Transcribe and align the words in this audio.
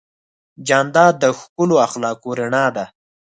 جانداد 0.67 1.13
د 1.23 1.25
ښکلو 1.39 1.75
اخلاقو 1.87 2.29
رڼا 2.39 2.65
ده. 2.75 2.85